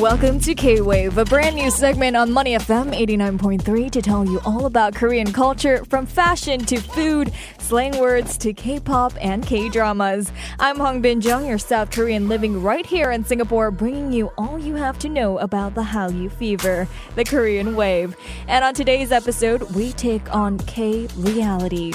[0.00, 4.42] Welcome to K Wave, a brand new segment on Money FM 89.3 to tell you
[4.44, 9.70] all about Korean culture from fashion to food, slang words to K pop and K
[9.70, 10.30] dramas.
[10.60, 14.58] I'm Hong Bin Jung, your South Korean living right here in Singapore, bringing you all
[14.58, 18.14] you have to know about the Hallyu fever, the Korean wave.
[18.48, 21.94] And on today's episode, we take on K reality.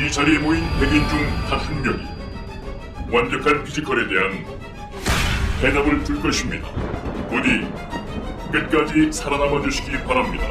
[0.00, 2.02] 이 자리에 모인 100인 중 단 한 명이
[3.12, 4.44] 완벽한 피지컬에 대한
[5.60, 6.68] 대답을 줄 것입니다.
[7.30, 7.66] 부디
[8.52, 10.44] 끝까지 살아남아 주시기 바랍니다.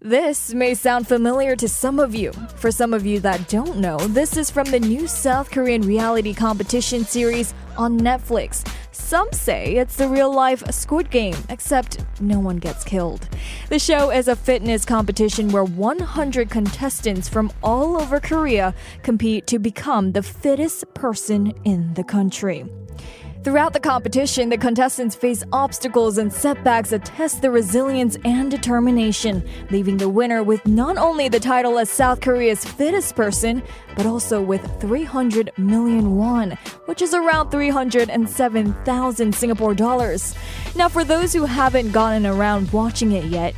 [0.00, 2.30] This may sound familiar to some of you.
[2.56, 6.32] For some of you that don't know, this is from the new South Korean reality
[6.32, 8.62] competition series on Netflix.
[8.93, 13.27] Some say it's the real life Squid Game, except no one gets killed.
[13.69, 19.59] The show is a fitness competition where 100 contestants from all over Korea compete to
[19.59, 22.65] become the fittest person in the country.
[23.43, 29.43] Throughout the competition, the contestants face obstacles and setbacks that test their resilience and determination,
[29.71, 33.63] leaving the winner with not only the title as South Korea's fittest person,
[33.95, 36.51] but also with 300 million won,
[36.85, 40.35] which is around 307,000 Singapore dollars.
[40.75, 43.55] Now, for those who haven't gotten around watching it yet,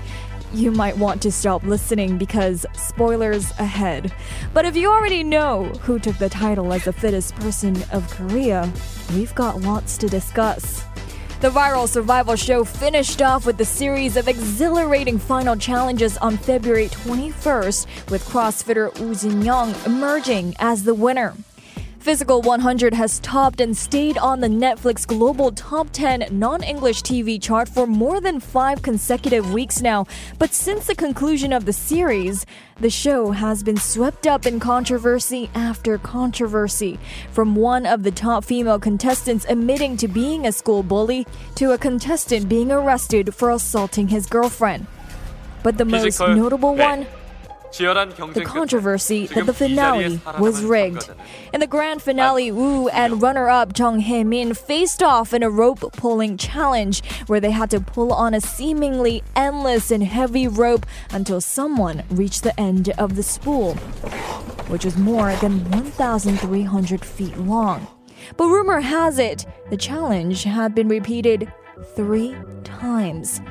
[0.54, 4.14] you might want to stop listening because spoilers ahead.
[4.54, 8.72] But if you already know who took the title as the fittest person of Korea,
[9.14, 10.84] we've got lots to discuss.
[11.42, 16.88] The viral survival show finished off with a series of exhilarating final challenges on February
[16.88, 21.34] 21st, with CrossFitter Woo Jin-young emerging as the winner.
[22.04, 27.42] Physical 100 has topped and stayed on the Netflix global top 10 non English TV
[27.42, 30.06] chart for more than five consecutive weeks now.
[30.38, 32.46] But since the conclusion of the series,
[32.78, 37.00] the show has been swept up in controversy after controversy.
[37.32, 41.78] From one of the top female contestants admitting to being a school bully to a
[41.78, 44.88] contestant being arrested for assaulting his girlfriend.
[45.64, 47.08] But the most notable one
[47.78, 51.10] the controversy that the finale was rigged.
[51.54, 55.50] In the grand finale, Woo and runner up Jung Hae Min faced off in a
[55.50, 60.86] rope pulling challenge where they had to pull on a seemingly endless and heavy rope
[61.12, 63.76] until someone reached the end of the spool,
[64.68, 67.88] which was more than 1,300 feet long.
[68.38, 71.52] But rumor has it the challenge had been repeated
[71.96, 73.42] three times.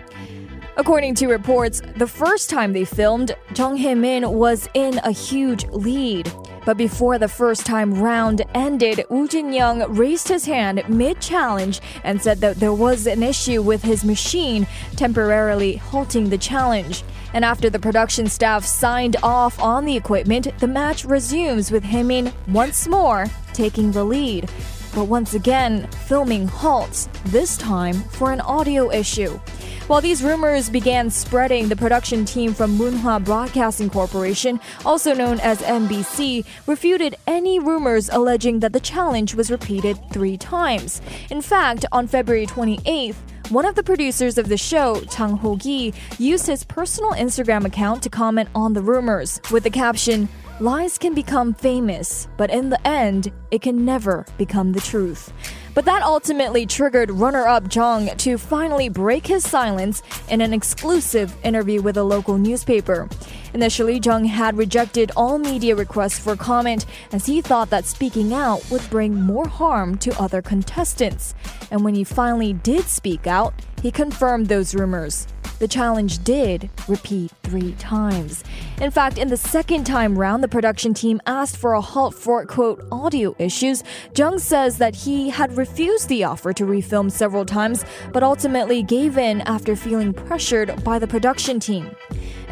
[0.78, 6.32] According to reports, the first time they filmed, Jung Hae-min was in a huge lead.
[6.64, 12.38] But before the first time round ended, Woo Jin-young raised his hand mid-challenge and said
[12.38, 14.66] that there was an issue with his machine,
[14.96, 17.04] temporarily halting the challenge.
[17.34, 22.32] And after the production staff signed off on the equipment, the match resumes with Hae-min
[22.48, 24.50] once more taking the lead.
[24.94, 29.38] But once again, filming halts, this time for an audio issue.
[29.88, 35.60] While these rumors began spreading, the production team from Munhwa Broadcasting Corporation, also known as
[35.60, 41.02] MBC, refuted any rumors alleging that the challenge was repeated three times.
[41.30, 43.16] In fact, on February 28th,
[43.50, 48.08] one of the producers of the show, Jang Ho-gi, used his personal Instagram account to
[48.08, 50.28] comment on the rumors with the caption,
[50.60, 55.32] Lies can become famous, but in the end, it can never become the truth.
[55.74, 61.34] But that ultimately triggered runner up Jung to finally break his silence in an exclusive
[61.42, 63.08] interview with a local newspaper.
[63.54, 68.62] Initially, Jung had rejected all media requests for comment as he thought that speaking out
[68.70, 71.34] would bring more harm to other contestants.
[71.70, 75.26] And when he finally did speak out, he confirmed those rumors.
[75.62, 78.42] The challenge did repeat three times.
[78.80, 82.44] In fact, in the second time round, the production team asked for a halt for,
[82.46, 83.84] quote, audio issues.
[84.16, 89.18] Jung says that he had refused the offer to refilm several times, but ultimately gave
[89.18, 91.94] in after feeling pressured by the production team.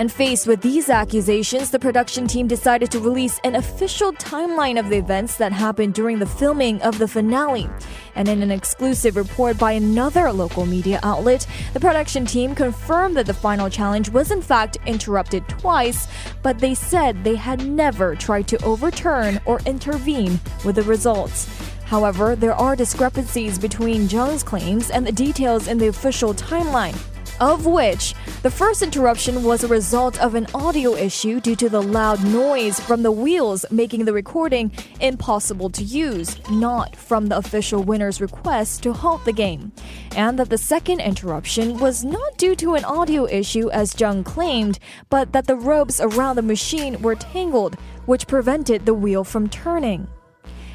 [0.00, 4.88] And faced with these accusations, the production team decided to release an official timeline of
[4.88, 7.68] the events that happened during the filming of the finale.
[8.14, 13.26] And in an exclusive report by another local media outlet, the production team confirmed that
[13.26, 16.08] the final challenge was in fact interrupted twice,
[16.42, 21.46] but they said they had never tried to overturn or intervene with the results.
[21.84, 26.98] However, there are discrepancies between Jung's claims and the details in the official timeline.
[27.40, 31.82] Of which the first interruption was a result of an audio issue due to the
[31.82, 34.70] loud noise from the wheels making the recording
[35.00, 39.72] impossible to use, not from the official winner's request to halt the game.
[40.14, 44.78] And that the second interruption was not due to an audio issue as Jung claimed,
[45.08, 47.76] but that the ropes around the machine were tangled,
[48.06, 50.08] which prevented the wheel from turning.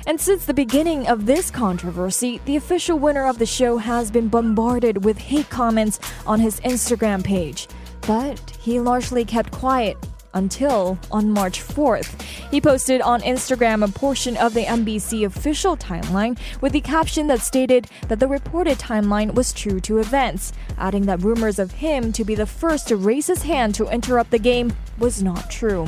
[0.07, 4.27] And since the beginning of this controversy, the official winner of the show has been
[4.27, 7.67] bombarded with hate comments on his Instagram page.
[8.05, 9.97] But he largely kept quiet
[10.35, 12.21] until on March 4th.
[12.51, 17.41] He posted on Instagram a portion of the MBC official timeline with the caption that
[17.41, 22.23] stated that the reported timeline was true to events, adding that rumors of him to
[22.23, 25.87] be the first to raise his hand to interrupt the game was not true.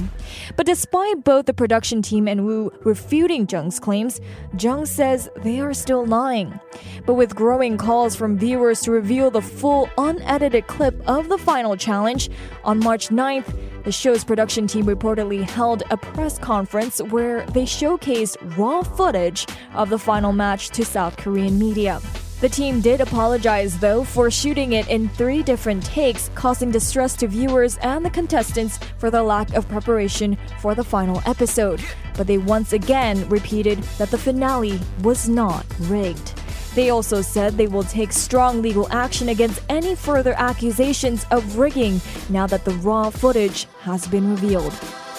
[0.56, 4.19] But despite both the production team and Woo refuting Jung's claims,
[4.59, 6.59] Jung says they are still lying.
[7.06, 11.75] But with growing calls from viewers to reveal the full unedited clip of the final
[11.77, 12.30] challenge,
[12.63, 13.56] on March 9th,
[13.88, 19.89] the show's production team reportedly held a press conference where they showcased raw footage of
[19.89, 22.01] the final match to South Korean media.
[22.42, 27.30] The team did apologize, though, for shooting it in three different takes, causing distress to
[27.30, 31.81] viewers and the contestants for the lack of preparation for the final episode.
[32.18, 36.33] But they once again repeated that the finale was not rigged.
[36.76, 42.00] They also said they will take strong legal action against any further accusations of rigging
[42.31, 44.73] now that the raw footage has been revealed.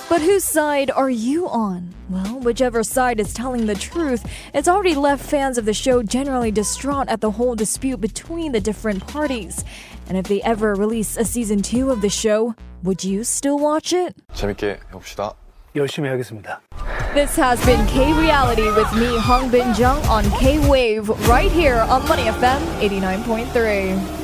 [0.09, 1.93] But whose side are you on?
[2.09, 4.23] Well, whichever side is telling the truth,
[4.53, 8.59] it's already left fans of the show generally distraught at the whole dispute between the
[8.59, 9.63] different parties.
[10.07, 13.93] And if they ever release a season 2 of the show, would you still watch
[13.93, 14.15] it?
[14.35, 15.33] 재밌게 해봅시다.
[15.75, 16.61] 열심히 하겠습니다.
[17.14, 21.78] This has been K Reality with me, Hong Bin Jung, on K Wave, right here
[21.88, 24.17] on Money FM 89.3.